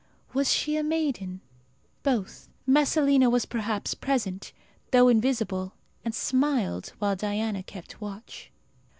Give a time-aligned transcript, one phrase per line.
[0.33, 1.41] Was she a maiden?
[2.01, 2.49] Both.
[2.65, 4.51] Messalina was perhaps present,
[4.89, 8.49] though invisible, and smiled, while Diana kept watch.